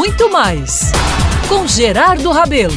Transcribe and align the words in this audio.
muito 0.00 0.30
mais 0.30 0.92
com 1.46 1.66
Gerardo 1.66 2.30
Rabelo. 2.30 2.72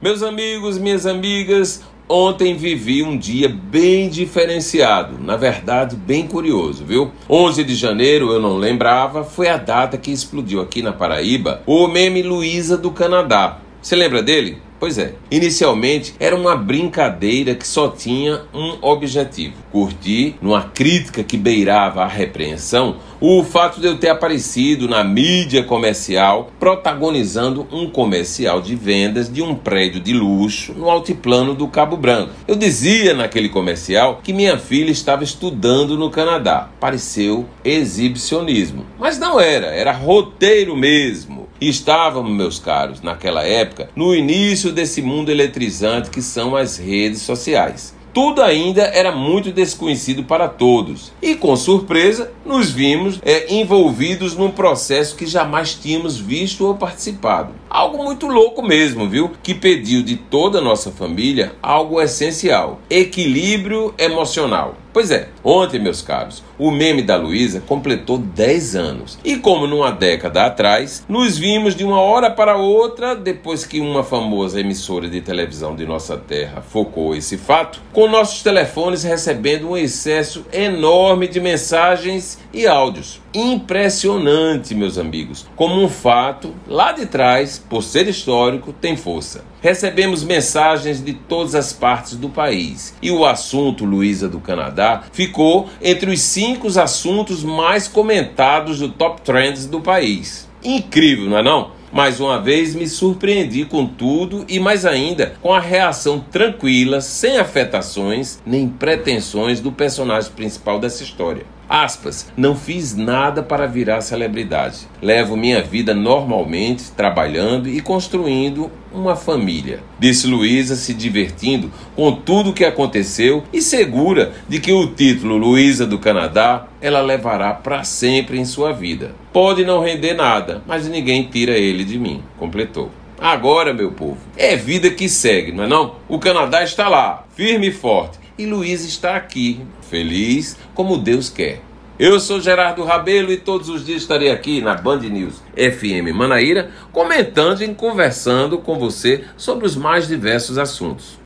Meus 0.00 0.22
amigos, 0.22 0.78
minhas 0.78 1.04
amigas, 1.04 1.82
ontem 2.08 2.56
vivi 2.56 3.02
um 3.02 3.18
dia 3.18 3.50
bem 3.50 4.08
diferenciado, 4.08 5.22
na 5.22 5.36
verdade, 5.36 5.94
bem 5.94 6.26
curioso, 6.26 6.86
viu? 6.86 7.12
11 7.28 7.64
de 7.64 7.74
janeiro, 7.74 8.32
eu 8.32 8.40
não 8.40 8.56
lembrava, 8.56 9.24
foi 9.24 9.46
a 9.50 9.58
data 9.58 9.98
que 9.98 10.10
explodiu 10.10 10.62
aqui 10.62 10.80
na 10.80 10.94
Paraíba 10.94 11.60
o 11.66 11.86
meme 11.86 12.22
Luísa 12.22 12.78
do 12.78 12.90
Canadá. 12.90 13.58
Você 13.82 13.94
lembra 13.94 14.22
dele? 14.22 14.56
Pois 14.80 14.96
é, 14.96 15.12
inicialmente 15.30 16.14
era 16.18 16.34
uma 16.34 16.56
brincadeira 16.56 17.54
que 17.54 17.68
só 17.68 17.88
tinha 17.88 18.40
um 18.54 18.78
objetivo: 18.80 19.52
curtir, 19.70 20.36
numa 20.40 20.62
crítica 20.62 21.22
que 21.22 21.36
beirava 21.36 22.02
a 22.02 22.08
repreensão, 22.08 22.96
o 23.20 23.44
fato 23.44 23.78
de 23.78 23.86
eu 23.86 23.98
ter 23.98 24.08
aparecido 24.08 24.88
na 24.88 25.04
mídia 25.04 25.62
comercial 25.62 26.50
protagonizando 26.58 27.68
um 27.70 27.90
comercial 27.90 28.62
de 28.62 28.74
vendas 28.74 29.30
de 29.30 29.42
um 29.42 29.54
prédio 29.54 30.00
de 30.00 30.14
luxo 30.14 30.72
no 30.72 30.88
altiplano 30.88 31.54
do 31.54 31.68
Cabo 31.68 31.98
Branco. 31.98 32.32
Eu 32.48 32.56
dizia 32.56 33.12
naquele 33.12 33.50
comercial 33.50 34.20
que 34.24 34.32
minha 34.32 34.56
filha 34.56 34.90
estava 34.90 35.22
estudando 35.22 35.98
no 35.98 36.08
Canadá. 36.08 36.70
Pareceu 36.80 37.44
exibicionismo, 37.62 38.86
mas 38.98 39.18
não 39.18 39.38
era, 39.38 39.66
era 39.66 39.92
roteiro 39.92 40.74
mesmo. 40.74 41.39
Estávamos, 41.60 42.32
meus 42.32 42.58
caros, 42.58 43.02
naquela 43.02 43.44
época, 43.44 43.90
no 43.94 44.14
início 44.14 44.72
desse 44.72 45.02
mundo 45.02 45.30
eletrizante 45.30 46.08
que 46.08 46.22
são 46.22 46.56
as 46.56 46.78
redes 46.78 47.20
sociais. 47.20 47.94
Tudo 48.12 48.42
ainda 48.42 48.82
era 48.82 49.12
muito 49.12 49.52
desconhecido 49.52 50.24
para 50.24 50.48
todos. 50.48 51.12
E 51.22 51.36
com 51.36 51.54
surpresa, 51.54 52.32
nos 52.44 52.70
vimos 52.70 53.20
é, 53.22 53.54
envolvidos 53.54 54.34
num 54.34 54.50
processo 54.50 55.14
que 55.14 55.26
jamais 55.26 55.74
tínhamos 55.74 56.18
visto 56.18 56.66
ou 56.66 56.74
participado. 56.74 57.52
Algo 57.68 58.02
muito 58.02 58.26
louco 58.26 58.62
mesmo, 58.62 59.08
viu? 59.08 59.30
Que 59.42 59.54
pediu 59.54 60.02
de 60.02 60.16
toda 60.16 60.58
a 60.58 60.62
nossa 60.62 60.90
família 60.90 61.54
algo 61.62 62.00
essencial: 62.00 62.80
equilíbrio 62.90 63.94
emocional. 63.96 64.76
Pois 64.92 65.12
é, 65.12 65.28
ontem, 65.44 65.78
meus 65.78 66.02
caros, 66.02 66.42
o 66.58 66.70
meme 66.70 67.02
da 67.02 67.16
Luísa 67.16 67.62
completou 67.64 68.18
10 68.18 68.74
anos. 68.74 69.18
E 69.24 69.36
como 69.36 69.66
numa 69.66 69.92
década 69.92 70.46
atrás, 70.46 71.04
nos 71.08 71.38
vimos 71.38 71.76
de 71.76 71.84
uma 71.84 72.00
hora 72.00 72.28
para 72.28 72.56
outra, 72.56 73.14
depois 73.14 73.64
que 73.64 73.80
uma 73.80 74.02
famosa 74.02 74.58
emissora 74.58 75.08
de 75.08 75.20
televisão 75.20 75.76
de 75.76 75.86
nossa 75.86 76.16
terra 76.16 76.60
focou 76.60 77.14
esse 77.14 77.38
fato, 77.38 77.80
com 77.92 78.08
nossos 78.08 78.42
telefones 78.42 79.04
recebendo 79.04 79.70
um 79.70 79.76
excesso 79.76 80.44
enorme 80.52 81.28
de 81.28 81.40
mensagens 81.40 82.38
e 82.52 82.66
áudios. 82.66 83.20
Impressionante, 83.32 84.74
meus 84.74 84.98
amigos, 84.98 85.46
como 85.54 85.80
um 85.80 85.88
fato 85.88 86.52
lá 86.66 86.90
de 86.90 87.06
trás, 87.06 87.64
por 87.70 87.82
ser 87.82 88.08
histórico, 88.08 88.72
tem 88.72 88.96
força. 88.96 89.44
Recebemos 89.60 90.24
mensagens 90.24 91.04
de 91.04 91.12
todas 91.12 91.54
as 91.54 91.70
partes 91.70 92.16
do 92.16 92.30
país 92.30 92.94
e 93.02 93.10
o 93.10 93.26
assunto 93.26 93.84
Luísa 93.84 94.26
do 94.26 94.40
Canadá 94.40 95.02
ficou 95.12 95.68
entre 95.82 96.10
os 96.10 96.20
cinco 96.22 96.66
assuntos 96.80 97.44
mais 97.44 97.86
comentados 97.86 98.78
do 98.78 98.88
top 98.88 99.20
trends 99.20 99.66
do 99.66 99.80
país. 99.80 100.48
Incrível, 100.64 101.28
não 101.28 101.38
é 101.38 101.42
não? 101.42 101.80
Mais 101.92 102.20
uma 102.20 102.40
vez 102.40 102.74
me 102.74 102.88
surpreendi 102.88 103.64
com 103.64 103.84
tudo 103.84 104.44
e 104.48 104.60
mais 104.60 104.86
ainda 104.86 105.34
com 105.42 105.52
a 105.52 105.58
reação 105.58 106.20
tranquila, 106.20 107.00
sem 107.00 107.36
afetações 107.36 108.40
nem 108.46 108.68
pretensões 108.68 109.60
do 109.60 109.72
personagem 109.72 110.30
principal 110.32 110.78
dessa 110.78 111.02
história. 111.02 111.44
Aspas, 111.70 112.26
não 112.36 112.56
fiz 112.56 112.96
nada 112.96 113.44
para 113.44 113.64
virar 113.64 114.00
celebridade. 114.00 114.88
Levo 115.00 115.36
minha 115.36 115.62
vida 115.62 115.94
normalmente, 115.94 116.90
trabalhando 116.90 117.68
e 117.68 117.80
construindo 117.80 118.68
uma 118.92 119.14
família. 119.14 119.78
Disse 119.96 120.26
Luísa, 120.26 120.74
se 120.74 120.92
divertindo 120.92 121.70
com 121.94 122.10
tudo 122.10 122.50
o 122.50 122.52
que 122.52 122.64
aconteceu 122.64 123.44
e 123.52 123.62
segura 123.62 124.32
de 124.48 124.58
que 124.58 124.72
o 124.72 124.88
título 124.88 125.36
Luísa 125.36 125.86
do 125.86 126.00
Canadá 126.00 126.66
ela 126.80 127.00
levará 127.00 127.54
para 127.54 127.84
sempre 127.84 128.36
em 128.36 128.44
sua 128.44 128.72
vida. 128.72 129.14
Pode 129.32 129.64
não 129.64 129.80
render 129.80 130.14
nada, 130.14 130.64
mas 130.66 130.88
ninguém 130.88 131.28
tira 131.30 131.52
ele 131.52 131.84
de 131.84 132.00
mim, 132.00 132.20
completou. 132.36 132.90
Agora, 133.16 133.72
meu 133.72 133.92
povo, 133.92 134.18
é 134.36 134.56
vida 134.56 134.90
que 134.90 135.08
segue, 135.08 135.52
não 135.52 135.62
é 135.62 135.68
não? 135.68 135.94
O 136.08 136.18
Canadá 136.18 136.64
está 136.64 136.88
lá, 136.88 137.26
firme 137.36 137.68
e 137.68 137.72
forte, 137.72 138.18
e 138.40 138.46
Luiz 138.46 138.86
está 138.86 139.16
aqui, 139.16 139.60
feliz 139.90 140.56
como 140.74 140.96
Deus 140.96 141.28
quer. 141.28 141.60
Eu 141.98 142.18
sou 142.18 142.40
Gerardo 142.40 142.82
Rabelo 142.82 143.30
e 143.30 143.36
todos 143.36 143.68
os 143.68 143.84
dias 143.84 144.00
estarei 144.00 144.30
aqui 144.30 144.62
na 144.62 144.74
Band 144.74 145.00
News 145.00 145.42
FM 145.54 146.14
Manaíra 146.14 146.70
comentando 146.90 147.60
e 147.60 147.74
conversando 147.74 148.56
com 148.56 148.78
você 148.78 149.24
sobre 149.36 149.66
os 149.66 149.76
mais 149.76 150.08
diversos 150.08 150.56
assuntos. 150.56 151.18